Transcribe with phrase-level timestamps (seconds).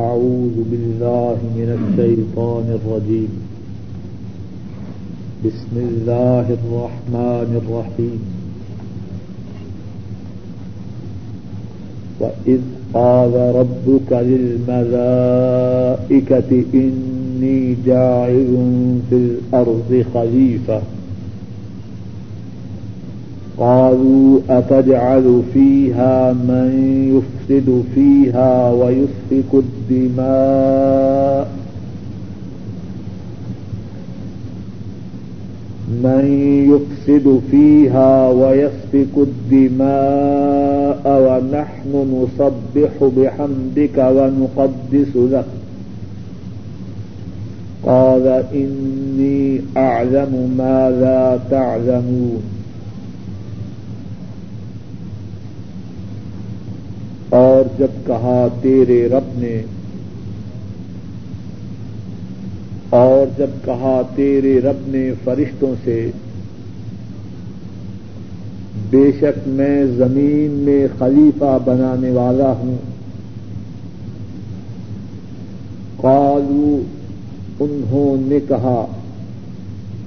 [0.00, 3.32] أعوذ بالله من الشيطان الرجيم.
[5.44, 8.20] بسم الله الرحمن الرحيم.
[12.20, 12.60] وإذ
[12.94, 15.30] قال ربك للملائكة
[16.74, 18.52] إني جاعل
[19.10, 20.82] في الأرض خليفة.
[23.60, 26.70] قالوا أتجعل فيها من
[27.16, 31.48] يفسد فيها ويسفك الدماء
[36.02, 36.24] من
[36.72, 45.44] يفسد فيها ويسفك الدماء ونحن نصبح بحمدك ونقدس لك
[47.82, 52.59] قال إني أعلم ما لا تعلمون
[57.30, 59.62] اور جب کہا تیرے رب نے،
[62.90, 66.10] اور جب کہا تیرے رب نے فرشتوں سے،
[68.90, 72.76] بے شک میں زمین میں خلیفہ بنانے والا ہوں۔
[75.96, 76.82] قالو،
[77.60, 78.86] انہوں نے کہا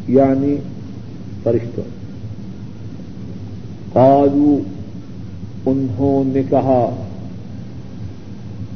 [0.08, 0.56] یعنی
[1.44, 1.84] فرشتوں۔
[3.94, 4.59] قالو،
[5.66, 6.95] انہوں نے کہا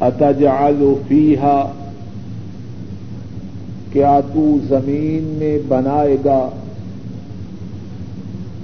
[0.01, 1.71] اتجعل فیہا
[3.91, 6.49] کیا تو زمین میں بنائے گا؟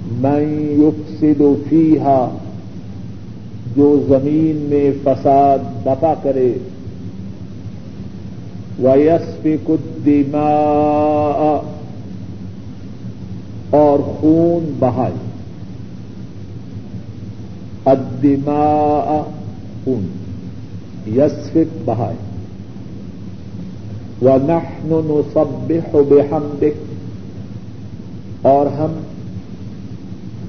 [0.06, 2.36] میں یفسد فیہا
[3.76, 6.52] جو زمین میں فساد بپا کرے۔
[8.78, 11.60] ویسفک الدماء
[13.70, 15.30] اور خون بہائے۔
[17.84, 19.22] الدماء
[19.84, 20.23] خون۔
[21.06, 22.16] یسفک بہائے
[24.22, 26.94] و نحن نسبح بحمدک
[28.46, 29.00] اور ہم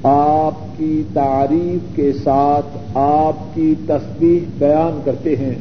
[0.03, 5.55] آپ کی تعریف کے ساتھ آپ کی تسبیح بیان کرتے ہیں.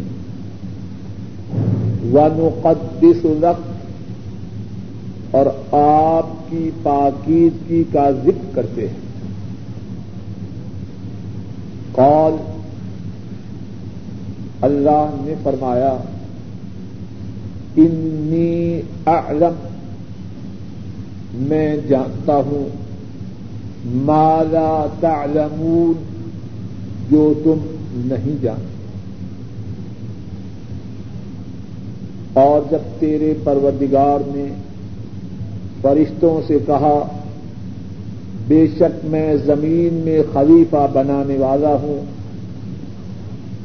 [2.13, 3.27] و نقدس
[5.31, 9.05] اور آپ کی پاکیزگی کا ذکر کرتے ہیں.
[11.93, 12.54] قال
[14.65, 15.97] اللہ نے فرمایا
[17.77, 19.55] انی اعلم،
[21.35, 22.69] میں جانتا ہوں
[23.87, 26.03] مالا تعلمون
[27.11, 27.59] جو تم
[27.95, 28.75] نہیں جانتے۔
[32.33, 34.47] اور جب تیرے پروردگار نے
[35.81, 37.07] فرشتوں سے کہا،
[38.49, 42.14] بے شک میں زمین میں خلیفہ بنانے والا ہوں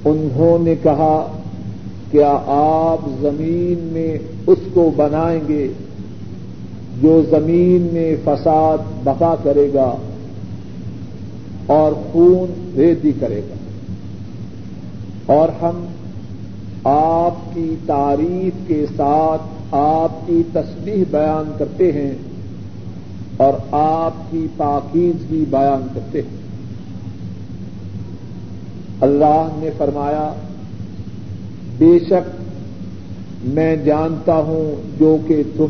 [0.06, 1.40] انہوں نے کہا
[2.12, 4.18] کیا آپ زمین میں
[4.48, 5.68] اس کو بنائیں گے
[7.02, 9.96] جو زمین میں فساد بقا کرے گا
[11.66, 13.56] اور خون ریزی کرے گا
[15.34, 15.86] اور ہم
[16.84, 22.12] آپ کی تعریف کے ساتھ آپ کی تصویر بیان کرتے ہیں
[23.38, 26.39] اور آپ کی پاکیزگی بیان کرتے ہیں
[29.02, 30.34] اللہ نے فرمایا،
[31.78, 32.42] بے شک
[33.44, 35.66] میں جانتا ہوں جو کہ تم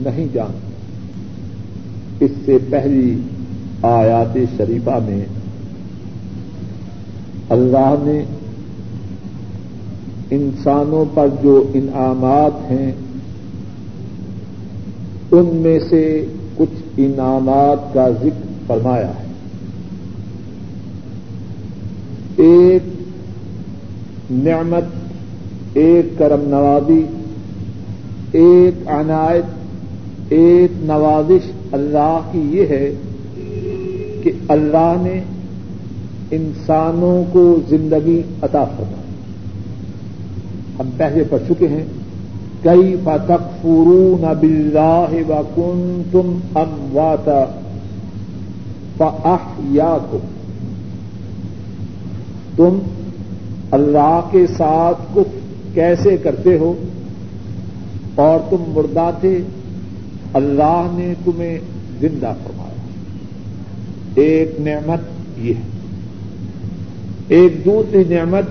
[0.00, 0.66] نہیں جانتے۔
[2.24, 3.18] اس سے پہلی
[3.82, 5.24] آیات شریفہ میں
[7.48, 8.24] اللہ نے
[10.30, 12.92] انسانوں پر جو انعامات ہیں،
[15.30, 16.24] ان میں سے
[16.56, 19.25] کچھ انعامات کا ذکر فرمایا ہے۔
[22.36, 22.82] ایک
[24.30, 24.84] نعمت،
[25.74, 27.02] ایک کرم نوازی،
[28.32, 29.44] ایک عنایت،
[30.28, 32.92] ایک نوازش اللہ کی یہ ہے
[34.22, 35.20] کہ اللہ نے
[36.30, 39.04] انسانوں کو زندگی عطا فرمائی۔
[40.78, 41.84] ہم پہلے پڑھ چکے ہیں
[42.62, 47.44] کئی فتق فرون بلاہ و کن تم ام واتا
[49.58, 49.96] یا
[52.56, 52.78] تم
[53.70, 56.74] اللہ کے ساتھ کچھ کیسے کرتے ہو
[58.14, 59.38] اور تم مردہ تھے
[60.34, 61.58] اللہ نے تمہیں
[62.00, 62.74] زندہ فرمایا۔
[64.14, 65.00] ایک نعمت
[65.38, 65.76] یہ ہے۔
[67.28, 68.44] ایک دوسری نعمت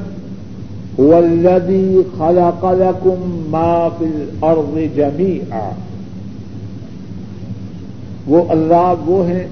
[1.00, 5.69] والذی خلق لکم ما فی الارض جمیعا
[8.28, 9.48] وہ اللہ وہ ہیں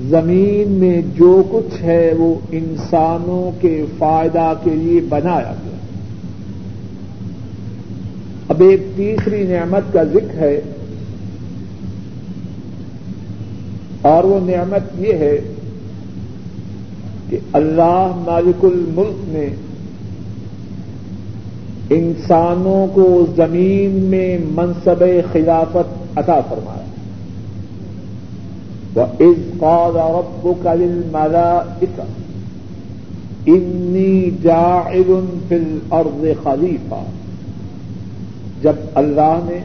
[0.00, 5.76] زمین میں جو کچھ ہے وہ انسانوں کے فائدہ کے لیے بنایا گیا۔
[8.48, 10.60] اب ایک تیسری نعمت کا ذکر ہے۔
[14.02, 15.40] اور وہ نعمت یہ ہے
[17.30, 19.48] کہ اللہ مالک الملک نے
[21.90, 26.81] انسانوں کو زمین میں منصب خلافت عطا فرمایا۔
[28.94, 31.62] وہ اس قاد رب کا دل مالا
[33.46, 37.02] انی جاعل فی الارض خلیفہ
[38.62, 39.58] جب اللہ نے،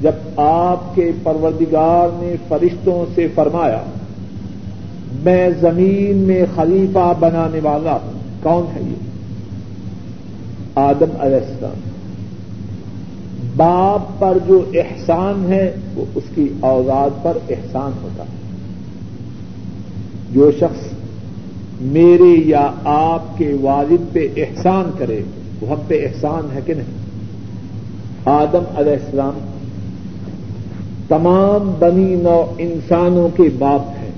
[0.00, 3.82] جب آپ کے پروردگار نے فرشتوں سے فرمایا،
[5.24, 8.12] میں زمین میں خلیفہ بنانے والا ہوں،
[8.42, 8.94] کون ہے یہ؟
[10.74, 11.80] آدم علیہ السلام۔
[13.56, 18.33] باپ پر جو احسان ہے، وہ اس کی اوزاد پر احسان ہوتا۔ ہے
[20.34, 20.86] جو شخص
[21.80, 25.20] میرے یا آپ کے والد پہ احسان کرے،
[25.60, 27.04] وہ ہم پہ احسان ہے کہ نہیں؟
[28.24, 29.38] آدم علیہ السلام
[31.08, 34.10] تمام بنی نو انسانوں کے باپ ہیں۔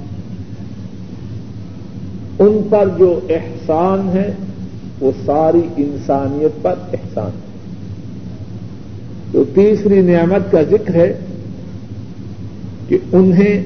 [2.38, 4.32] ان پر جو احسان ہے،
[5.00, 7.46] وہ ساری انسانیت پر احسان ہے۔
[9.32, 11.18] تو تیسری نعمت کا ذکر ہے
[12.88, 13.62] کہ انہیں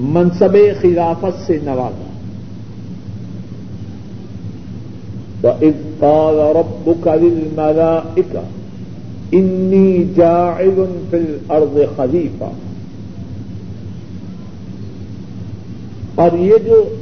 [0.00, 2.10] منصب خلافت سے نوازا۔
[6.52, 8.00] رب کا دل مالا
[9.32, 12.50] انی جاعل فی الارض خلیفہ
[16.14, 16.94] اور یہ جو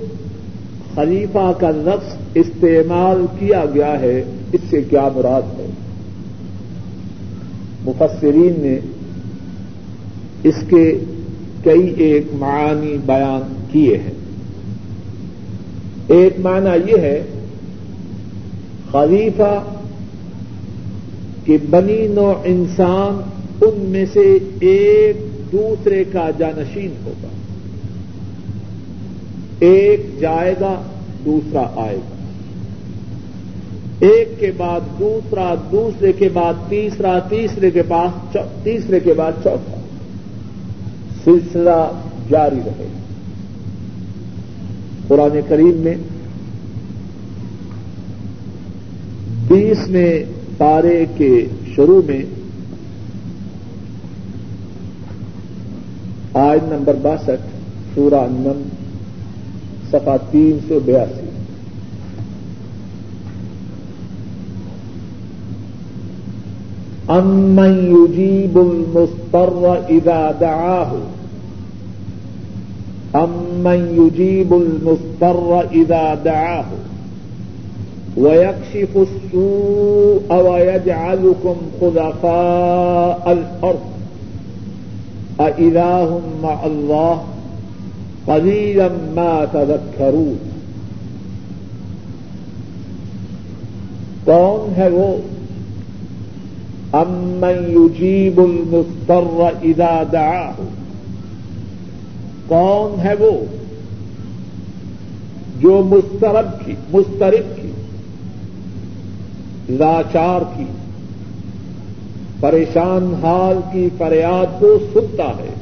[0.94, 5.67] خلیفہ کا لفظ استعمال کیا گیا ہے، اس سے کیا مراد ہے؟
[7.87, 8.79] مفسرین نے
[10.43, 10.99] اس کے
[11.64, 14.12] کئی ایک معانی بیان کیے ہیں۔
[16.09, 17.23] ایک معنی یہ ہے،
[18.93, 19.62] خلیفہ
[21.44, 23.23] کہ بنی نو انسان
[23.61, 25.17] ان میں سے ایک
[25.53, 27.29] دوسرے کا جانشین ہوگا۔
[29.58, 30.82] ایک جائے گا،
[31.25, 32.17] دوسرا آئے گا۔
[34.00, 39.81] ایک کے بعد دوسرا، دوسرے کے بعد تیسرا، تیسرے کے بعد تیسرے کے بعد چوتھا۔
[41.25, 41.93] سلسلہ
[42.29, 42.87] جاری رہے۔
[45.09, 45.95] قرآن کریم میں
[49.49, 50.25] بیس میں
[50.59, 52.23] پارے کے شروع میں
[56.35, 57.47] آج نمبر باسٹھ،
[57.95, 58.63] سورہ نم
[59.91, 61.31] سفا تین سو بیاسی۔
[67.12, 70.93] امن يجيب المضطر اذا دعاه
[73.14, 76.64] امن يجيب المضطر اذا دعاه
[78.17, 83.93] ويكشف السوء ويجعلكم خلفاء الأرض
[85.41, 87.17] أإله مع الله
[88.26, 90.37] قليلا ما تذكرون۔
[94.25, 95.31] کون ہے وہ؟
[96.93, 100.55] امن یجیب المضطر اذا دعاه
[102.47, 103.44] کون ہے وہ
[105.61, 107.73] جو مسترب کی مسترب کی،
[109.69, 110.65] لاچار کی،
[112.41, 115.55] پریشان حال کی فریاد کو سنتا ہے۔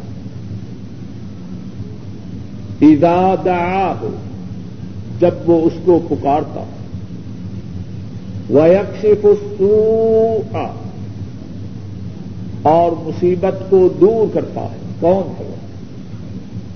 [3.44, 4.10] دعا ہو
[5.18, 6.64] جب وہ اس کو پکارتا۔
[8.50, 10.89] ویکشف السوء
[12.62, 15.54] اور مصیبت کو دور کرتا ہے۔ کون ہے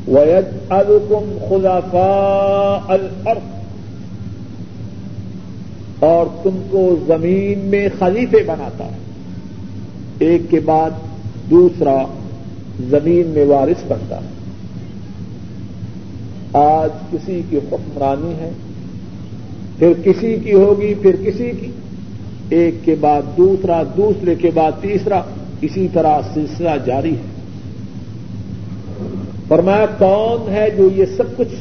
[0.09, 3.65] ویجعلکم خلفاء الارض
[5.99, 8.97] اور تم کو زمین میں خلیفے بناتا ہے۔
[10.19, 10.91] ایک کے بعد
[11.51, 12.03] دوسرا
[12.91, 14.29] زمین میں وارث بنتا ہے۔
[16.53, 18.51] آج کسی کی حکمرانی ہے،
[19.79, 21.71] پھر کسی کی ہوگی، پھر کسی کی۔
[22.49, 25.23] ایک کے بعد دوسرا، دوسرے کے بعد تیسرا۔
[25.65, 27.33] اسی طرح سلسلہ جاری ہے۔
[29.49, 31.55] فرمایا، کون ہے جو یہ سب کچھ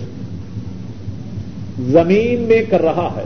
[1.91, 3.23] زمین میں کر رہا ہے؟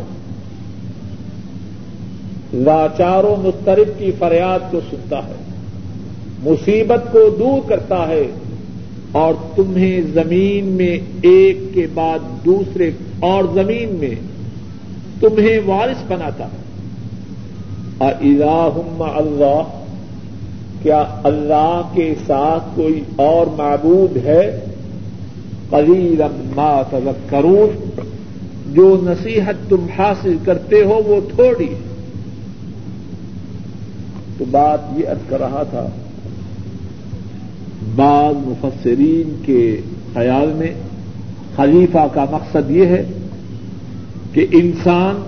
[2.53, 5.35] لاچار و مسترب کی فریاد کو سنتا ہے،
[6.43, 8.23] مصیبت کو دور کرتا ہے
[9.11, 14.15] اور تمہیں زمین میں ایک کے بعد دوسرے اور زمین میں
[15.19, 16.67] تمہیں وارث بناتا ہے۔
[17.99, 19.86] الہم اللہ
[20.81, 24.65] کیا اللہ کے ساتھ کوئی اور معبود ہے؟
[25.69, 26.21] قلیل
[26.55, 28.01] ما تذکرون،
[28.73, 31.79] جو نصیحت تم حاصل کرتے ہو وہ تھوڑی ہے۔
[34.37, 35.87] تو بات یہ ارد کر رہا تھا،
[37.95, 39.81] بعض مفسرین کے
[40.13, 40.73] خیال میں
[41.55, 43.03] خلیفہ کا مقصد یہ ہے
[44.33, 45.23] کہ انسان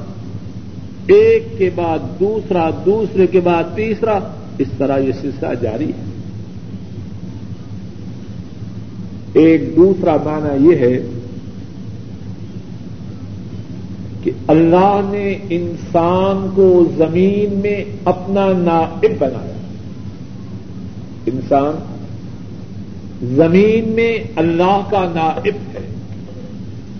[1.07, 4.19] ایک کے بعد دوسرا، دوسرے کے بعد تیسرا
[4.59, 6.03] اس طرح یہ سلسلہ جاری ہے۔
[9.33, 10.99] ایک دوسرا معنی یہ ہے
[14.23, 19.53] کہ اللہ نے انسان کو زمین میں اپنا نائب بنایا۔
[21.25, 21.75] انسان
[23.35, 25.93] زمین میں اللہ کا نائب ہے۔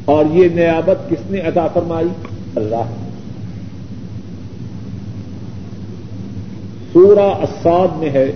[0.06, 2.08] اور یہ نیابت کس نے عطا فرمائی؟
[2.56, 3.09] اللہ۔ نے
[6.94, 8.32] سورہ اساد میں ہے،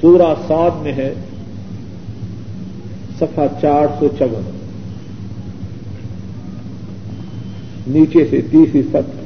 [0.00, 1.14] سورہ سعد میں ہے،
[3.18, 4.50] صفحہ چار سو چون۔
[7.86, 9.20] نیچے سے تیسری سطح۔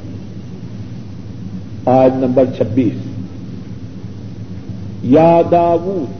[1.89, 3.07] آج نمبر چھبیس۔
[5.03, 6.11] یا داود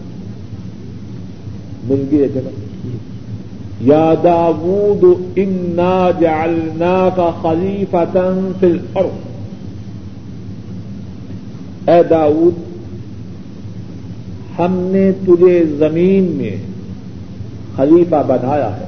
[1.89, 2.87] مل گئی جناب۔
[3.81, 5.03] یا داود
[5.35, 7.97] انا جعلنا کا خلیفہ
[8.59, 9.24] فی الارض
[11.87, 12.53] اے داود،
[14.59, 16.55] ہم نے تجھے زمین میں
[17.75, 18.85] خلیفہ بنایا ہے۔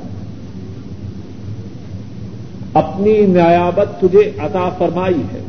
[2.74, 5.42] اپنی نیابت تجھے عطا فرمائی ہے۔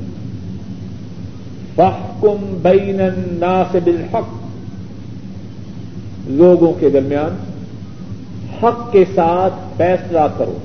[1.75, 4.29] فحکم بین الناس بالحق۔
[6.27, 7.37] لوگوں کے درمیان
[8.63, 10.59] حق کے ساتھ فیصلہ کرو۔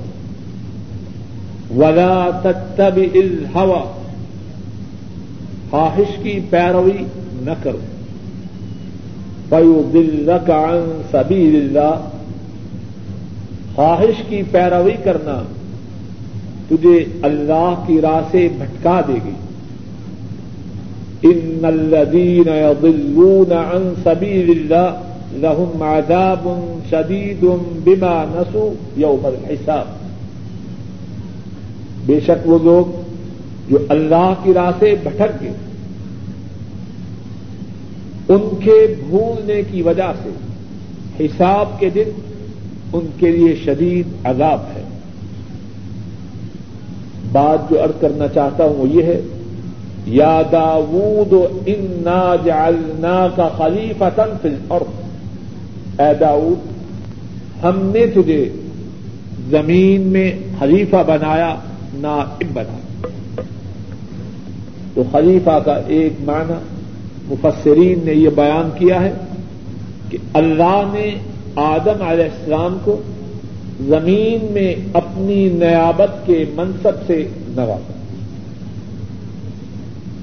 [1.76, 4.03] ولا تتبع الهوى
[5.74, 7.78] خواہش کی پیروی نہ کرو۔
[9.48, 12.08] پیو دل عن سبیل اللہ
[13.74, 15.42] خواہش کی پیروی کرنا
[16.68, 19.30] تجھے اللہ کی راہ سے بھٹکا دے گی۔
[21.22, 25.00] ان الذين يضلون عن سبيل الله
[25.32, 26.48] لهم عذاب
[26.90, 27.44] شديد
[27.84, 29.84] بما نسوا يوم الحساب۔
[32.06, 33.00] بے شک وہ لوگ
[33.70, 35.52] جو اللہ کی راہ سے بھٹک گئے۔
[38.28, 40.30] ان کے بھولنے کی وجہ سے
[41.24, 42.10] حساب کے دن
[42.92, 44.82] ان کے لیے شدید عذاب ہے۔
[47.32, 49.20] بات جو ارد کرنا چاہتا ہوں وہ یہ ہے،
[50.06, 51.32] یا داود،
[51.66, 54.80] انا جعلنا کا خلیفہ تنفل اور
[56.00, 56.66] اے داود،
[57.64, 58.48] ہم نے تجھے
[59.50, 61.54] زمین میں خلیفہ بنایا
[61.94, 63.42] نائب بنایا
[64.94, 66.54] تو خلیفہ کا ایک معنی
[67.28, 69.12] مفسرین نے یہ بیان کیا ہے
[70.10, 71.14] کہ اللہ نے
[71.56, 73.02] آدم علیہ السلام کو
[73.80, 77.92] زمین میں اپنی نیابت کے منصب سے نوازا۔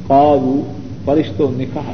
[0.08, 0.62] قالو
[1.05, 1.93] فرشتوں نے کہا،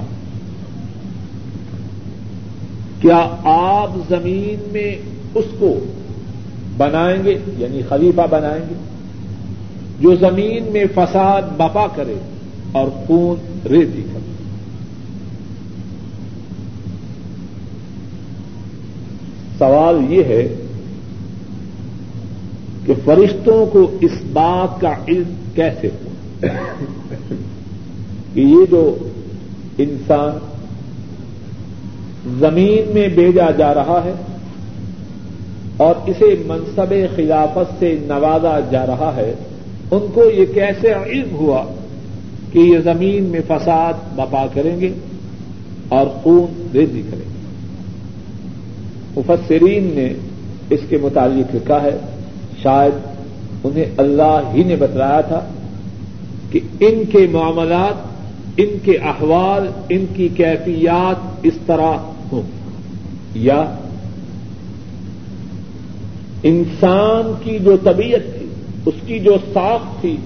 [3.01, 4.95] کیا آپ زمین میں
[5.35, 5.79] اس کو
[6.77, 8.75] بنائیں گے؟ یعنی خلیفہ بنائیں گے۔
[9.99, 12.15] جو زمین میں فساد بپا کرے
[12.71, 14.37] اور خون ریتی کرے۔
[19.59, 20.47] سوال یہ ہے
[22.85, 26.09] کہ فرشتوں کو اس بات کا علم کیسے ہو
[28.33, 28.83] کہ یہ جو
[29.77, 30.37] انسان
[32.39, 34.13] زمین میں بھیجا جا رہا ہے
[35.77, 39.33] اور اسے منصب خلافت سے نوازا جا رہا ہے،
[39.91, 41.63] ان کو یہ کیسے علم ہوا
[42.51, 44.93] کہ یہ زمین میں فساد بپا کریں گے
[45.89, 47.37] اور خون ریزی کریں گے؟
[49.17, 50.13] مفسرین نے
[50.69, 51.97] اس کے متعلق لکھا ہے،
[52.63, 52.93] شاید
[53.63, 55.45] انہیں اللہ ہی نے بتلایا تھا
[56.51, 58.07] کہ ان کے معاملات،
[58.57, 61.97] ان کے احوال، ان کی کیفیات اس طرح
[62.31, 62.41] ہوں۔
[63.36, 63.75] یا
[66.43, 68.45] انسان کی جو طبیعت تھی،
[68.86, 70.17] اس کی جو ساخت تھی،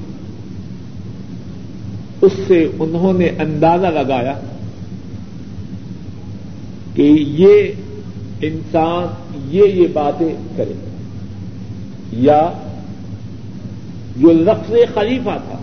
[2.21, 4.33] اس سے انہوں نے اندازہ لگایا
[6.95, 7.71] کہ یہ
[8.41, 9.07] انسان
[9.49, 10.73] یہ یہ باتیں کرے۔
[12.11, 12.51] یا
[14.17, 15.57] جو لفظ خلیفہ تھا،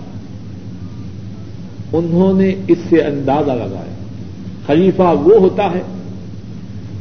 [1.93, 3.95] انہوں نے اس سے اندازہ لگایا۔
[4.67, 5.83] خلیفہ وہ ہوتا ہے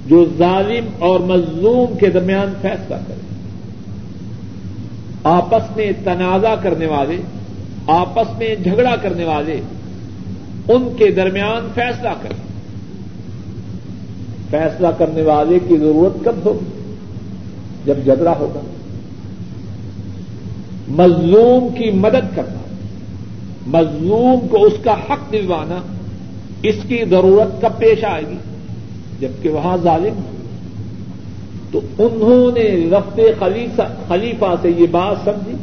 [0.07, 3.35] جو ظالم اور مظلوم کے درمیان فیصلہ کرے۔
[5.23, 7.17] آپس میں تنازع کرنے والے،
[7.87, 9.61] آپس میں جھگڑا کرنے والے،
[10.67, 12.46] ان کے درمیان فیصلہ کریں
[14.49, 16.93] فیصلہ کرنے والے کی ضرورت کب ہوگی؟
[17.85, 18.59] جب جھگڑا ہوگا۔
[20.87, 22.75] مظلوم کی مدد کرنا،
[23.67, 25.77] مظلوم کو اس کا حق دلوانا،
[26.63, 28.37] اس کی ضرورت کب پیش آئے گی؟
[29.19, 30.21] جبکہ وہاں ظالم
[31.71, 33.19] تو انہوں نے رفت
[34.07, 35.55] خلیفہ سے یہ بات سمجھی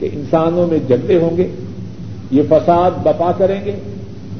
[0.00, 1.48] کہ انسانوں میں جھگڑے ہوں گے،
[2.30, 3.72] یہ فساد بپا کریں گے،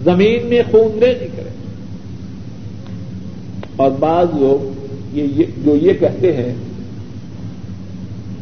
[0.04, 1.63] زمین میں خون ریزی کریں گے۔
[3.76, 6.54] اور بعض لوگ یہ جو یہ کہتے ہیں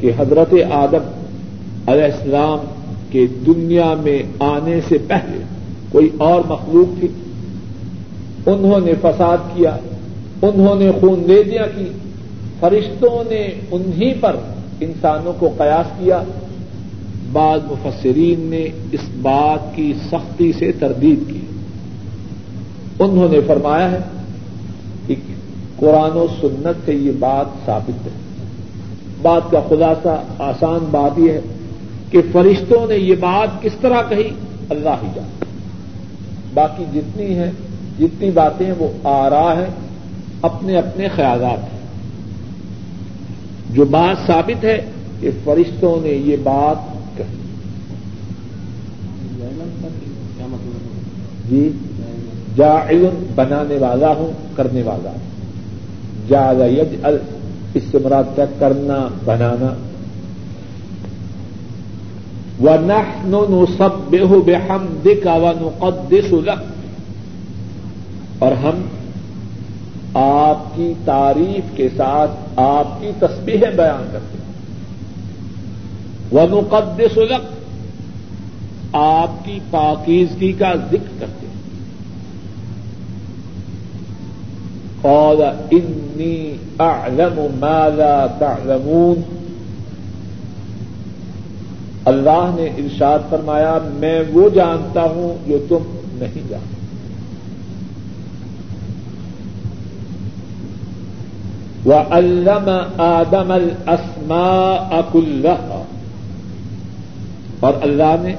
[0.01, 1.11] کہ حضرت آدم
[1.87, 2.59] علیہ السلام
[3.11, 5.43] کے دنیا میں آنے سے پہلے
[5.93, 7.09] کوئی اور مخلوق تھی۔
[8.47, 9.77] انہوں نے فساد کیا،
[10.43, 11.87] انہوں نے خون ریزیاں کی،
[12.61, 14.37] فرشتوں نے انہی پر
[14.81, 16.23] انسانوں کو قیاس کیا۔
[17.33, 21.41] بعض مفسرین نے اس بات کی سختی سے تردید کی۔
[22.99, 23.99] انہوں نے فرمایا ہے
[25.83, 28.11] قرآن و سنت سے یہ بات ثابت ہے۔
[29.23, 31.41] بات کا خلاصہ آسان بات یہ ہے
[32.11, 34.31] کہ فرشتوں نے یہ بات کس طرح کہی؟
[34.71, 35.45] اللہ ہی جان
[36.55, 37.51] باقی جتنی ہیں،
[37.99, 39.67] جتنی باتیں وہ آ رہا ہے
[40.43, 41.81] اپنے اپنے خیالات ہیں۔
[43.71, 44.85] جو بات ثابت ہے
[45.21, 46.77] کہ فرشتوں نے یہ بات
[47.19, 47.35] کہی۔
[51.51, 51.73] جی
[52.57, 55.32] جا علم بنانے والا ہوں، کرنے والا ہوں۔
[56.33, 57.19] جا یج ال
[57.75, 59.75] اس سے مراد کیا؟ کرنا، بنانا.
[62.61, 65.47] و نو سب بے ہو بے ہم دکھا و
[68.39, 68.83] اور ہم
[70.15, 74.53] آپ کی تعریف کے ساتھ آپ کی تصویریں بیان کرتے ہیں.
[76.31, 77.19] وہ نقدس
[78.93, 81.42] آپ کی پاکیزگی کا ذکر کرتے ہیں.
[85.03, 85.37] اور
[85.71, 89.23] انی اعلم ما لا تعلمون۔
[92.05, 96.73] اللہ نے ارشاد فرمایا، میں وہ جانتا ہوں جو تم نہیں جانتے۔
[101.85, 103.53] وہ علم آدم
[103.87, 105.83] السما اک اللہ
[107.61, 108.35] اور اللہ نے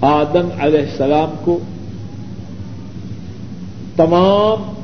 [0.00, 1.58] آدم علیہ السلام کو
[3.96, 4.74] تمام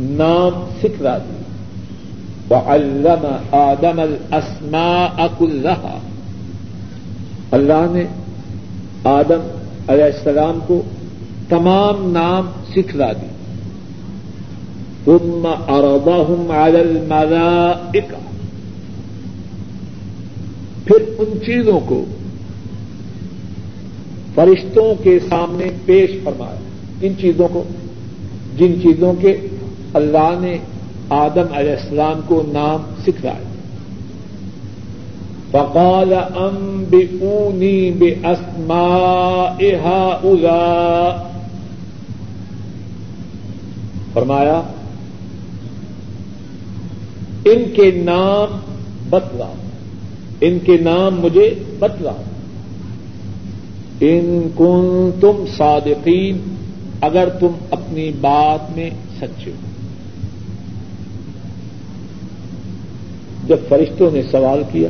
[0.00, 1.42] نام سکھلا دی
[2.48, 5.98] وہ علم آدم السما اک اللہ
[7.50, 8.04] اللہ نے
[9.04, 9.58] آدم
[9.88, 10.82] علیہ السلام کو
[11.48, 13.26] تمام نام سکھلا دی
[15.04, 18.18] ثم عرضهم على الملائكة۔
[20.84, 22.04] پھر ان چیزوں کو
[24.34, 26.58] فرشتوں کے سامنے پیش فرمایا۔
[27.00, 27.64] ان چیزوں کو،
[28.58, 29.40] جن چیزوں کے
[29.94, 30.58] اللہ نے
[31.10, 33.44] آدم علیہ السلام کو نام سکھلائے۔
[35.50, 39.54] فقال ام بے اونی بے اسما
[44.12, 44.62] فرمایا،
[47.44, 48.60] ان کے نام
[49.10, 49.52] بتلا
[50.40, 52.12] ان کے نام مجھے بتلا
[54.00, 56.54] ان کن تم صادقین،
[57.00, 59.69] اگر تم اپنی بات میں سچے ہو۔
[63.46, 64.88] جب فرشتوں نے سوال کیا،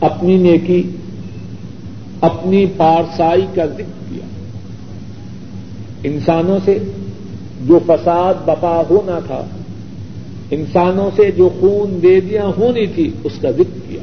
[0.00, 0.82] اپنی نیکی،
[2.20, 4.26] اپنی پارسائی کا ذکر کیا۔
[6.04, 6.78] انسانوں سے
[7.66, 9.44] جو فساد بپا ہونا تھا،
[10.50, 14.02] انسانوں سے جو خون دے دیا ہونی تھی، اس کا ذکر کیا۔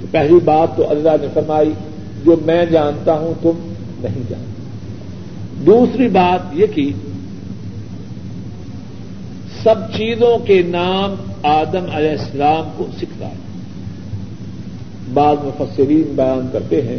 [0.00, 1.72] تو پہلی بات تو اللہ نے فرمائی،
[2.24, 4.54] جو میں جانتا ہوں تم نہیں جانتے۔
[5.66, 6.92] دوسری بات یہ کی
[9.64, 13.34] سب چیزوں کے نام آدم علیہ السلام کو سکھتا ہے۔
[15.14, 16.98] بعض مفسرین بیان کرتے ہیں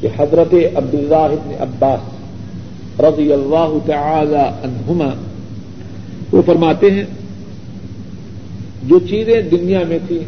[0.00, 5.08] کہ حضرت عبداللہ ابن عباس رضی اللہ تعالی عنہما
[6.32, 7.04] وہ فرماتے ہیں،
[8.82, 10.24] جو چیزیں دنیا میں تھیں،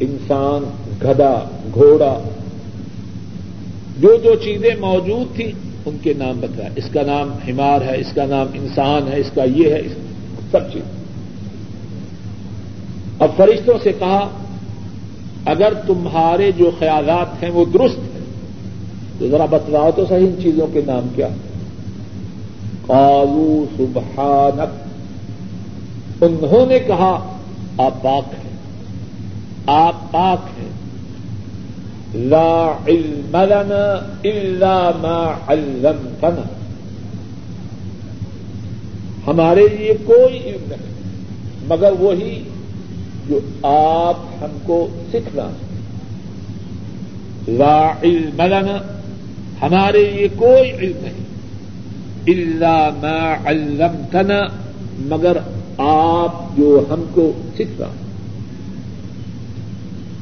[0.00, 0.70] انسان
[1.02, 1.34] گدا
[1.74, 2.18] گھوڑا،
[3.98, 5.52] جو جو چیزیں موجود تھیں،
[5.86, 9.30] ان کے نام بتایا اس کا نام ہمار ہے، اس کا نام انسان ہے، اس
[9.34, 10.11] کا یہ ہے، اس کا
[10.52, 10.82] سب جی۔ چیز
[13.18, 14.28] اب فرشتوں سے کہا،
[15.46, 18.26] اگر تمہارے جو خیالات ہیں وہ درست ہیں،
[19.18, 21.28] تو ذرا بتلاؤ تو صحیح ان چیزوں کے نام کیا۔
[22.86, 24.92] قالو سبحانک۔
[26.24, 27.36] انہوں نے کہا،
[27.78, 28.56] آپ پاک ہیں۔
[29.66, 30.68] آپ پاک ہیں۔
[32.14, 33.92] لا علم لنا
[34.24, 36.61] الا ما علمتنا۔
[39.32, 40.92] ہمارے لیے کوئی علم نہیں۔
[41.66, 42.42] مگر وہی
[43.28, 45.50] جو آپ ہم کو سکھنا۔
[47.48, 48.78] لا علم لنا،
[49.62, 51.22] ہمارے لیے کوئی علم نہیں۔
[52.26, 54.40] الا ما علمتنا،
[54.98, 55.36] مگر
[55.78, 57.88] آپ جو ہم کو سکھا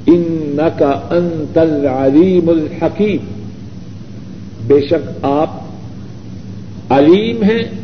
[0.06, 3.50] ان کا انت العلیم الحکیم۔
[4.66, 5.50] بے شک آپ
[6.92, 7.79] علیم ہیں۔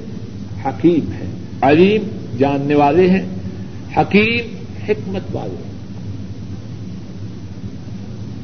[0.66, 1.26] حکیم ہیں،
[1.62, 2.02] علیم
[2.38, 3.26] جاننے والے ہیں،
[3.96, 4.56] حکیم
[4.88, 5.66] حکمت والے ہیں۔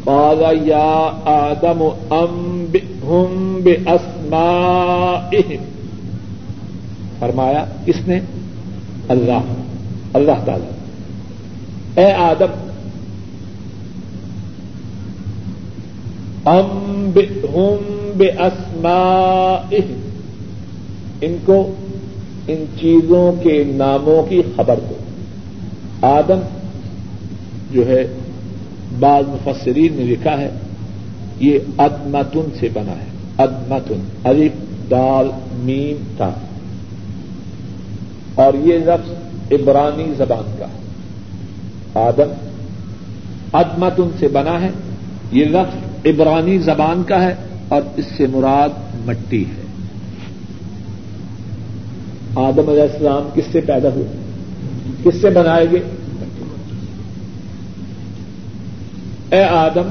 [0.04, 5.64] قال یا آدم انبئهم باسمائهم
[7.18, 8.20] فرمایا، کس نے؟
[9.08, 9.54] اللہ
[10.14, 12.68] اللہ تعالی۔ اے آدم
[16.46, 20.08] انبئهم باسمائهم
[21.20, 21.74] ان کو
[22.48, 24.94] ان چیزوں کے ناموں کی خبر دو
[26.06, 26.40] آدم
[27.70, 28.06] جو ہے،
[28.98, 30.50] بعض مفسرین نے لکھا ہے،
[31.40, 34.52] یہ ادمتن سے بنا ہے۔ ادمتن الف،
[34.90, 36.32] دال، میم تھا
[38.34, 39.10] اور یہ لفظ
[39.52, 40.82] عبرانی زبان کا ہے۔
[41.94, 42.32] آدم
[43.52, 44.70] ادمتن سے بنا ہے،
[45.32, 47.34] یہ لفظ عبرانی زبان کا ہے
[47.68, 48.68] اور اس سے مراد
[49.06, 49.61] مٹی ہے۔
[52.34, 54.06] آدم علیہ السلام کس سے پیدا ہوئے؟
[55.04, 55.82] کس سے بنائے گئے؟
[59.30, 59.90] اے آدم،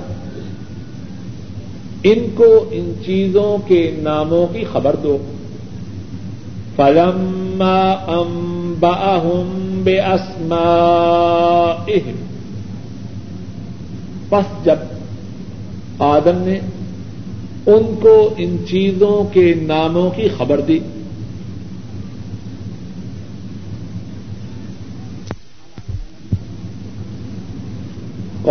[2.03, 5.17] ان کو ان چیزوں کے ناموں کی خبر دو۔
[6.75, 7.63] فلم
[8.07, 11.75] امباہم بے اسما
[14.29, 14.75] پس جب
[15.99, 16.59] آدم نے
[17.65, 20.79] ان کو ان چیزوں کے ناموں کی خبر دی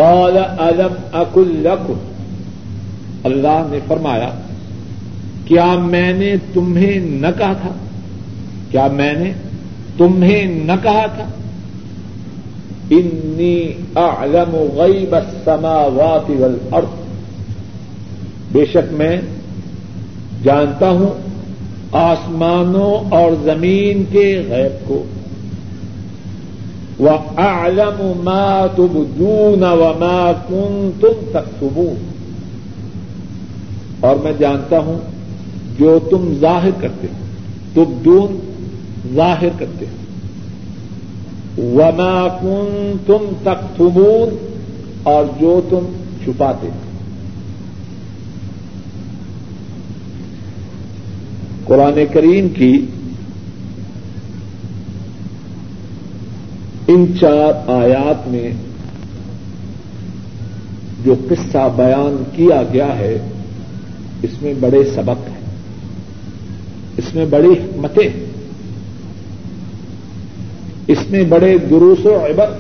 [0.01, 1.99] قال الم اکل لکم
[3.25, 4.31] اللہ نے فرمایا،
[5.45, 7.71] کیا میں نے تمہیں نہ کہا تھا؟
[8.71, 9.33] کیا میں نے
[9.97, 11.25] تمہیں نہ کہا تھا؟
[12.91, 16.99] انی اعلم غیب السماوات والارض
[18.53, 19.17] بے شک میں
[20.43, 21.29] جانتا ہوں
[21.93, 25.05] آسمانوں اور زمین کے غیب کو۔
[27.01, 31.95] وَأَعْلَمُ مَا تُبْدُونَ وَمَا كُنتُمْ تَكْتُمُونَ
[34.01, 34.99] اور میں جانتا ہوں
[35.79, 37.25] جو تم ظاہر کرتے ہو،
[37.75, 38.39] تبدون
[39.15, 39.97] ظاہر کرتے ہو۔
[41.59, 44.37] وما كنتم تكتمون
[45.03, 45.93] اور جو تم
[46.25, 46.91] چھپاتے ہو۔
[51.65, 52.87] قرآن کریم کی
[56.93, 58.53] ان چار آیات میں
[61.05, 63.19] جو قصہ بیان کیا گیا ہے،
[64.23, 65.41] اس میں بڑے سبق ہیں۔
[66.97, 68.27] اس میں بڑی حکمتیں ہیں۔
[70.87, 72.51] اس میں بڑے دروس و عبر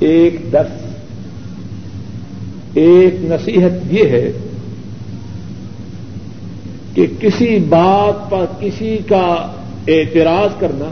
[0.00, 0.86] ایک دس،
[2.74, 4.32] ایک نصیحت یہ ہے
[6.94, 9.52] کہ کسی بات پر کسی کا
[9.88, 10.90] اعتراض کرنا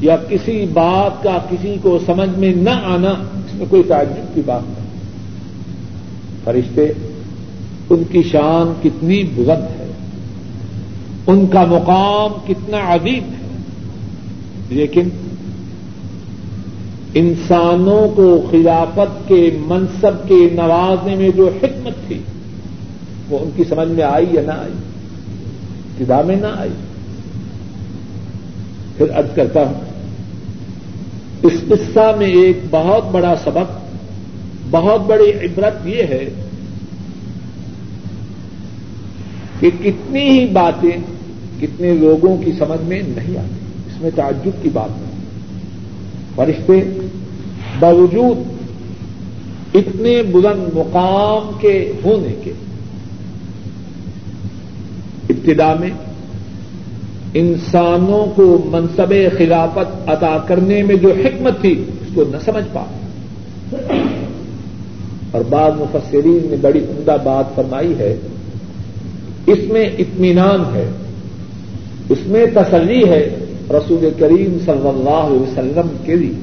[0.00, 4.42] یا کسی بات کا کسی کو سمجھ میں نہ آنا، اس میں کوئی تعجب کی
[4.46, 4.84] بات نہیں۔
[6.44, 6.92] فرشتے،
[7.90, 9.92] ان کی شان کتنی بلند ہے،
[11.26, 13.58] ان کا مقام کتنا عظیم ہے۔
[14.68, 15.08] لیکن
[17.14, 22.18] انسانوں کو خلافت کے منصب کے نوازنے میں جو حکمت تھی،
[23.28, 26.70] وہ ان کی سمجھ میں آئی یا نہ آئی؟ ابتدا میں نہ آئی۔
[28.98, 29.74] پھر ارد کرتا ہوں،
[31.42, 33.72] اس قصہ میں ایک بہت بڑا سبق،
[34.70, 36.28] بہت بڑی عبرت یہ ہے
[39.60, 40.96] کہ کتنی ہی باتیں
[41.60, 43.54] کتنے لوگوں کی سمجھ میں نہیں آتی،
[43.86, 45.14] اس میں تعجب کی بات نہیں۔
[46.36, 46.98] فرشتے
[47.78, 48.38] باوجود
[49.74, 52.52] اتنے بلند مقام کے ہونے کے
[55.30, 55.90] ابتدا میں
[57.34, 62.84] انسانوں کو منصب خلافت عطا کرنے میں جو حکمت تھی، اس کو نہ سمجھ پا۔
[65.30, 68.16] اور بعض مفسرین نے بڑی عمدہ بات فرمائی ہے،
[69.46, 70.88] اس میں اطمینان ہے،
[72.08, 73.28] اس میں تسلی ہے
[73.70, 76.34] رسول کریم صلی اللہ علیہ وسلم کے لیے۔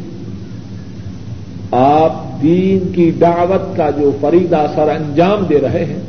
[1.71, 6.01] آپ دین کی دعوت کا جو فریدہ سر انجام دے رہے ہیں،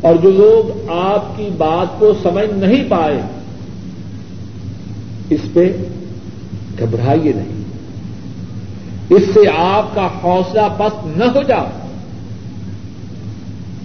[0.00, 3.20] اور جو لوگ آپ کی بات کو سمجھ نہیں پائے
[5.30, 5.76] اس پہ
[6.78, 7.62] گھبرائیے نہیں۔
[9.10, 11.80] اس سے آپ کا حوصلہ پست نہ ہو جائے۔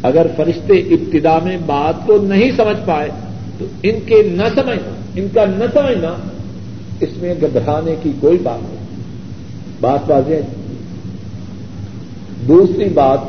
[0.03, 3.09] اگر فرشتے ابتدا میں بات کو نہیں سمجھ پائے،
[3.57, 6.15] تو ان کے نہ سمجھنا، ان کا نہ سمجھنا
[6.99, 8.85] اس میں گھبرانے کی کوئی بات نہیں۔
[9.81, 10.33] بات واضح
[12.47, 13.19] دوسری بات،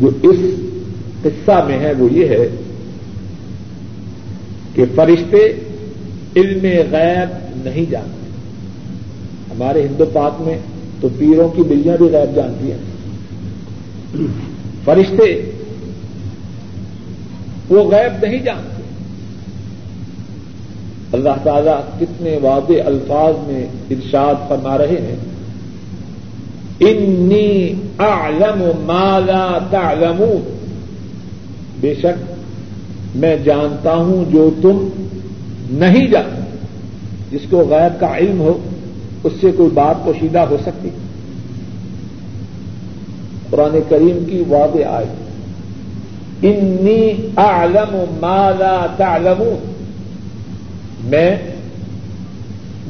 [0.00, 0.36] جو اس
[1.22, 2.48] قصہ میں ہے وہ یہ ہے
[4.78, 5.52] کہ فرشتے
[6.36, 7.28] علم غیب
[7.64, 8.26] نہیں جانتے۔
[9.50, 10.58] ہمارے ہندو پاک میں
[11.00, 12.78] تو پیروں کی بلیاں بھی غیب جانتی ہیں۔
[14.84, 15.50] فرشتے
[17.68, 18.82] وہ غیب نہیں جانتے۔
[21.12, 25.16] اللہ تعالیٰ کتنے واضح الفاظ میں ارشاد فرما رہے ہیں۔
[26.80, 30.56] انی اعلم ما لا تعلمون
[31.80, 32.37] بے شک
[33.14, 34.88] میں جانتا ہوں جو تم
[35.70, 36.56] نہیں جانتے،
[37.30, 38.58] جس کو غیب کا علم ہو،
[39.24, 40.88] اس سے کوئی بات پوشیدہ ہو سکتی۔
[43.50, 45.06] قرآن کریم کی واضح آئے
[46.42, 49.72] انی اعلم ما لا تعلمون۔
[51.04, 51.36] میں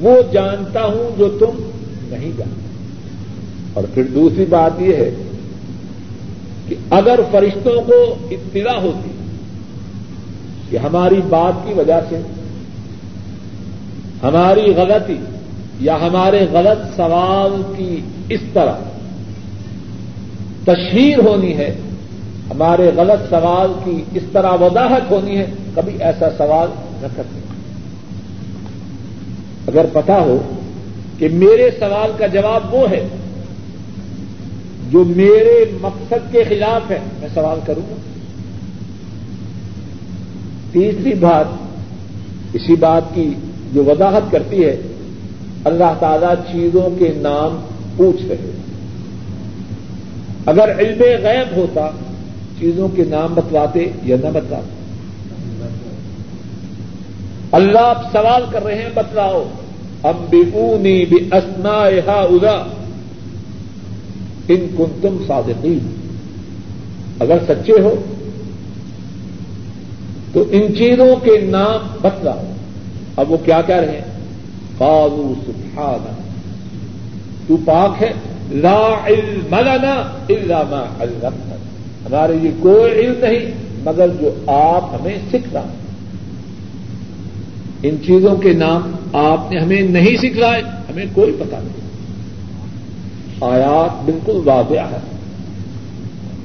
[0.00, 1.70] وہ جانتا ہوں جو تم
[2.08, 2.68] نہیں جانتے۔
[3.72, 5.10] اور پھر دوسری بات یہ ہے
[6.68, 9.10] کہ اگر فرشتوں کو اطلاع ہوتی
[10.70, 12.20] کہ ہماری بات کی وجہ سے،
[14.22, 15.16] ہماری غلطی
[15.80, 18.74] یا ہمارے غلط سوال کی اس طرح
[20.64, 21.74] تشہیر ہونی ہے،
[22.50, 26.68] ہمارے غلط سوال کی اس طرح وضاحت ہونی ہے، کبھی ایسا سوال
[27.02, 27.40] نہ کرتے۔
[29.66, 30.38] اگر پتا ہو
[31.18, 33.08] کہ میرے سوال کا جواب وہ ہے
[34.90, 38.07] جو میرے مقصد کے خلاف ہے، میں سوال کروں گا۔
[40.72, 41.44] تیسری بات
[42.52, 43.34] اسی بات کی
[43.72, 44.76] جو وضاحت کرتی ہے،
[45.64, 48.50] اللہ تعالی چیزوں کے نام پوچھ رہے
[50.46, 51.90] اگر علم غیب ہوتا،
[52.58, 54.74] چیزوں کے نام بتلاتے یا نہ بتلاتے؟
[57.52, 59.44] اللہ آپ سوال کر رہے ہیں، بتلاؤ۔
[60.02, 62.66] اب بے اونی بھی اسنا ادا
[64.48, 65.78] ان کن تم صادقین۔
[67.20, 68.04] اگر سچے ہو
[70.38, 72.52] تو ان چیزوں کے نام بتلاؤ
[73.16, 74.18] اب وہ کیا کہہ رہے ہیں؟
[74.78, 76.10] فاضو سبحانہ۔
[77.48, 78.12] تو پاک ہے۔
[78.50, 81.54] لا علم لنا الا ما علمتنا۔
[82.04, 83.52] ہمارے یہ کوئی علم نہیں،
[83.84, 85.62] مگر جو آپ ہمیں سکھلا۔
[87.82, 91.88] ان چیزوں کے نام آپ نے ہمیں نہیں سکھلائے، ہمیں کوئی پتہ نہیں۔
[93.40, 94.98] آیات بالکل واضح ہے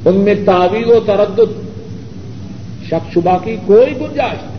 [0.06, 1.63] ان میں تعویل و تردد
[2.90, 4.54] شک شبہ کی کوئی گنجائش نہیں۔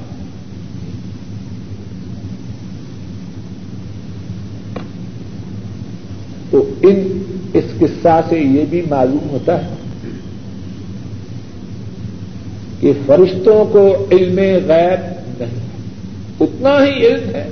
[6.50, 7.22] تو ان
[7.54, 9.74] اس قصہ سے یہ بھی معلوم ہوتا ہے
[12.80, 15.00] کہ فرشتوں کو علم غیب
[15.38, 15.60] نہیں،
[16.40, 17.48] اتنا ہی علم ہے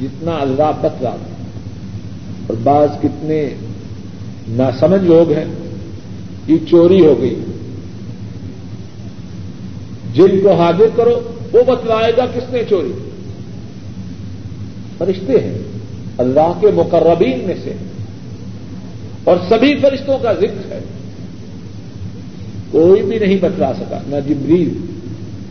[0.00, 1.10] جتنا اللہ بتلا
[2.46, 3.48] اور بعض کتنے
[4.48, 5.44] ناسمجھ لوگ ہیں،
[6.46, 7.40] یہ چوری ہو گئی۔
[10.16, 12.92] جن کو حاضر کرو، وہ بتلائے گا کس نے چوری۔
[14.98, 15.58] فرشتے ہیں۔
[16.18, 17.72] اللہ کے مقربین میں سے۔
[19.24, 20.80] اور سبھی فرشتوں کا ذکر ہے۔
[22.70, 24.74] کوئی بھی نہیں بتلا سکا، نہ جبریل،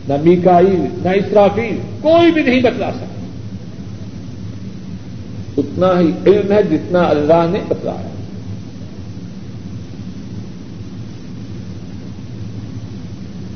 [0.08, 3.06] نہ میکائیل، نہ اسرافیل، کوئی بھی نہیں بتلا سکا۔
[5.56, 8.08] اتنا ہی علم ہے جتنا اللہ نے بتلایا۔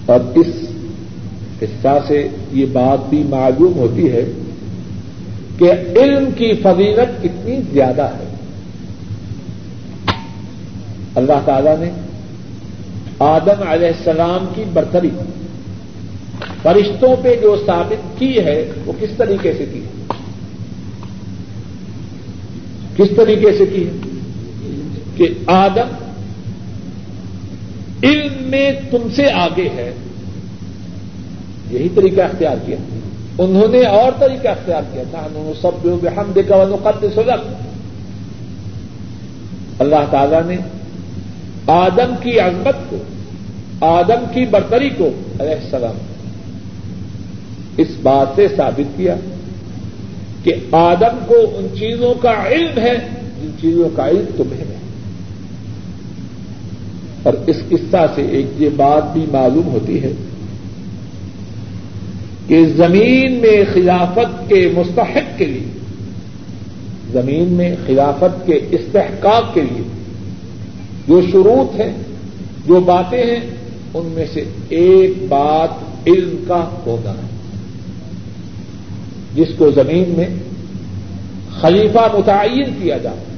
[0.07, 0.70] اور اس
[1.63, 4.25] حصہ سے یہ بات بھی معلوم ہوتی ہے
[5.59, 8.35] کہ علم کی فضیلت کتنی زیادہ ہے۔
[11.15, 11.91] اللہ تعالی نے
[13.19, 15.11] آدم علیہ السلام کی برتری
[16.63, 20.15] فرشتوں پہ جو ثابت کی ہے، وہ کس طریقے سے کی ہے؟
[22.97, 23.93] کس طریقے سے کی ہے؟
[25.17, 26.05] کہ آدم
[28.03, 29.95] علم میں تم سے آگے ہے۔
[31.71, 32.77] یہی طریقہ اختیار کیا۔
[33.39, 37.53] انہوں نے اور طریقہ اختیار کیا۔ تھا انہوں نے سب جو ہم دیکھا قد سلک
[39.79, 40.57] اللہ تعالی نے
[41.67, 42.97] آدم کی عظمت کو،
[43.81, 45.07] آدم کی برتری کو
[45.41, 45.99] علیہ السلام
[47.77, 49.15] اس بات سے ثابت کیا
[50.43, 52.97] کہ آدم کو ان چیزوں کا علم ہے،
[53.43, 54.77] جن چیزوں کا علم تمہیں ہے۔
[57.23, 60.13] اور اس قصہ سے ایک یہ بات بھی معلوم ہوتی ہے
[62.51, 65.79] کہ زمین میں خلافت کے مستحق کے لیے،
[67.13, 69.83] زمین میں خلافت کے استحقاق کے لیے
[71.09, 71.93] جو شروط ہیں،
[72.67, 73.41] جو باتیں ہیں،
[73.95, 75.69] ان میں سے ایک بات
[76.07, 77.29] علم کا ہونا ہے۔
[79.35, 80.27] جس کو زمین میں
[81.61, 83.33] خلیفہ متعین کیا جاتا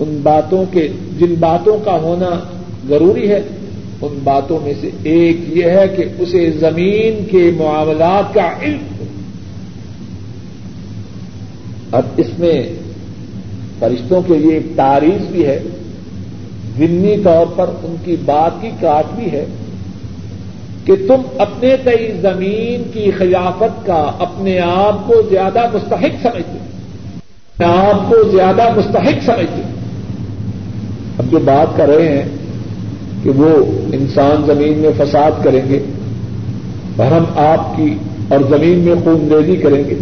[0.00, 0.88] ان باتوں کے،
[1.18, 2.40] جن باتوں کا ہونا
[2.88, 3.40] ضروری ہے
[4.02, 9.04] ان باتوں میں سے ایک یہ ہے کہ اسے زمین کے معاملات کا علم ہو۔
[11.92, 12.62] اب اس میں
[13.78, 15.58] فرشتوں کے لیے ایک تعریف بھی ہے۔
[16.78, 19.44] ضمنی طور پر ان کی بات کی کاٹ بھی ہے
[20.84, 26.58] کہ تم اپنے تئی زمین کی خلافت کا اپنے آپ کو زیادہ مستحق سمجھتے
[27.58, 29.62] اپنے آپ کو زیادہ مستحق سمجھتے
[31.18, 32.28] اب جو بات کر رہے ہیں
[33.22, 33.48] کہ وہ
[33.92, 35.78] انسان زمین میں فساد کریں گے
[36.96, 37.94] اور ہم آپ کی
[38.28, 39.94] اور زمین میں خون ریزی کریں گے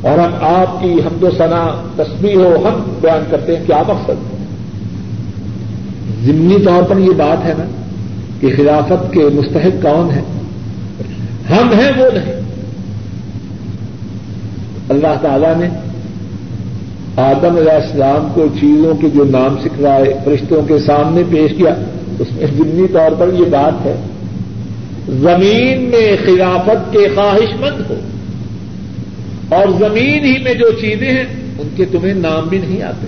[0.00, 4.38] اور ہم آپ کی ہم تو سنا تسبیح ہو ہم بیان کرتے ہیں، کیا مقصد؟
[6.26, 7.64] ضمنی طور پر یہ بات ہے نا
[8.40, 10.22] کہ خلافت کے مستحق کون ہیں؟
[11.50, 12.32] ہم ہیں وہ نہیں۔
[14.88, 15.68] اللہ تعالی نے
[17.16, 21.74] آدم علیہ السلام کو چیزوں کے جو نام سکھلائے، فرشتوں کے سامنے پیش کیا۔
[22.18, 23.94] اس میں ضمنی طور پر یہ بات ہے،
[25.08, 27.94] زمین میں خلافت کے خواہش مند ہو
[29.48, 31.24] اور زمین ہی میں جو چیزیں ہیں،
[31.58, 33.06] ان کے تمہیں نام بھی نہیں آتے۔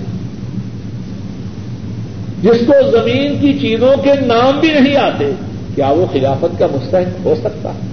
[2.42, 5.32] جس کو زمین کی چیزوں کے نام بھی نہیں آتے،
[5.74, 7.90] کیا وہ خلافت کا مستحق ہو سکتا؟ ہے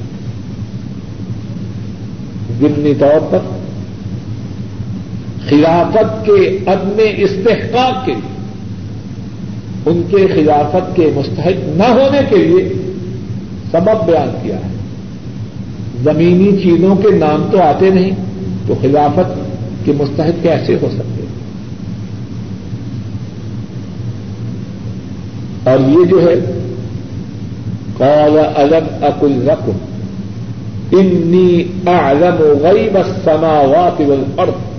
[2.59, 3.39] ضمنی طور پر
[5.49, 8.36] خلافت کے عدم استحقاق کے لیے
[9.85, 12.73] ان کے خلافت کے مستحق نہ ہونے کے لیے
[13.71, 14.77] سبب بیان کیا ہے۔
[16.03, 18.11] زمینی چیزوں کے نام تو آتے نہیں،
[18.67, 19.39] تو خلافت
[19.85, 21.25] کے مستحق کیسے ہو سکتے؟
[25.63, 26.59] اور یہ جو ہے،
[27.97, 29.71] قال الگ اکل رقم
[30.91, 34.77] انی اعلم غیب السماوات والارض۔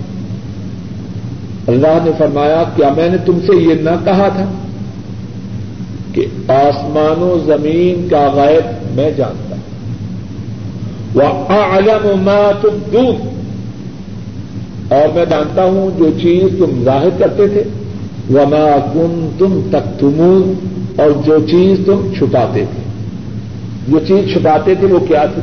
[1.67, 4.45] اللہ نے فرمایا، کیا میں نے تم سے یہ نہ کہا تھا؟
[6.19, 9.59] کہ آسمان و زمین کا غیب میں جانتا ہوں۔
[11.13, 13.39] وہ اعلم ما تبدون۔
[14.89, 17.63] اور میں جانتا ہوں جو چیز تم ظاہر کرتے تھے۔
[18.29, 20.03] وہ وما کن تم تک
[21.01, 22.83] اور جو چیز تم چھپاتے تھے۔
[23.87, 25.41] جو چیز چھپاتے تھے وہ کیا تھی؟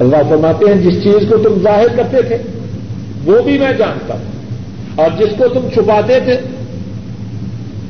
[0.00, 2.36] اللہ فرماتے ہیں جس چیز کو تم ظاہر کرتے تھے،
[3.24, 4.35] وہ بھی میں جانتا ہوں۔
[4.96, 6.36] اور جس کو تم چھپاتے تھے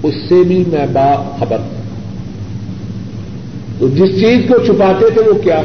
[0.03, 1.77] اس سے بھی میں با خبر ہوں
[3.79, 5.62] تو جس چیز کو چھپاتے تھے وہ کیا؟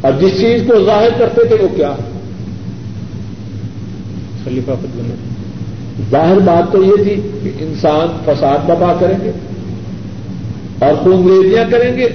[0.00, 1.92] اور جس چیز کو ظاہر کرتے تھے وہ کیا؟
[4.44, 4.70] خلیفہ
[6.10, 9.30] ظاہر بات تو یہ تھی کہ انسان فساد بپا کریں گے
[10.78, 12.08] اور خونریزیاں کریں گے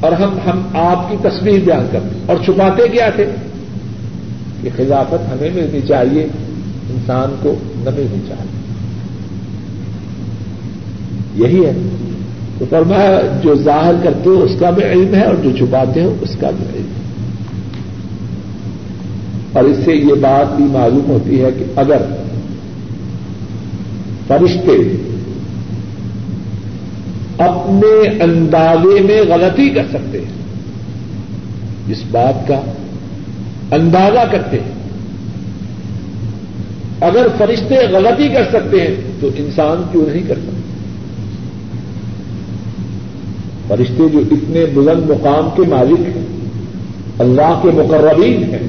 [0.00, 3.26] اور ہم ہم آپ کی تصویر بیان کرتے اور چھپاتے کیا تھے؟
[4.62, 6.26] کہ خلافت ہمیں ملنی چاہیے۔
[6.90, 8.64] انسان کو نہ ملنی چاہیے۔
[11.34, 11.72] یہی ہے۔
[12.58, 16.16] تو فرمایا، جو ظاہر کرتے ہو، اس کا بھی علم ہے، اور جو چھپاتے ہو،
[16.20, 17.04] اس کا بھی علم ہے۔
[19.52, 22.02] اور اس سے یہ بات بھی معلوم ہوتی ہے کہ اگر
[24.26, 25.04] فرشتے
[27.38, 30.32] اپنے اندازے میں غلطی کر سکتے ہیں،
[31.88, 32.60] اس بات کا
[33.76, 34.73] اندازہ کرتے ہیں
[37.04, 40.60] اگر فرشتے غلطی کر سکتے ہیں، تو انسان کیوں نہیں کر سکتے؟
[43.68, 46.24] فرشتے جو اتنے بلند مقام کے مالک ہیں،
[47.18, 48.68] اللہ کے مقربین ہیں،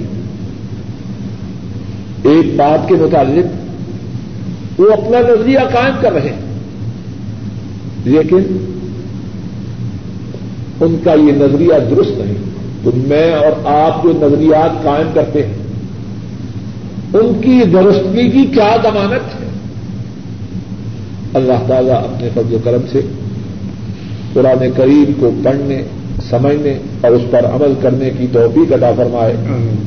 [2.23, 3.65] ایک بات کے متعلق
[4.79, 6.45] وہ اپنا نظریہ قائم کر رہے ہیں۔
[8.05, 8.73] لیکن
[10.81, 12.33] ان کا یہ نظریہ درست نہیں۔
[12.83, 15.54] تو میں اور آپ جو نظریات قائم کرتے ہیں
[17.15, 19.47] ان کی درستگی کی کیا ضمانت ہے؟
[21.33, 23.01] اللہ تعالیٰ اپنے فضل و کرم سے
[24.33, 25.83] قرآن کریم کو پڑھنے
[26.29, 29.33] سمجھنے اور اس پر عمل کرنے کی توفیق عطا فرمائے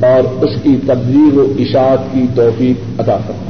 [0.05, 3.49] اور اس کی تبدیل و اشاعت کی توفیق عطا فرمائے۔